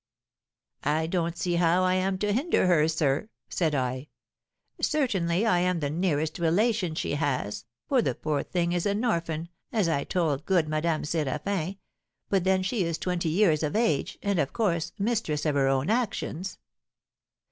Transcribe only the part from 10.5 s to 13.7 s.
Madame Séraphin; but then she is twenty years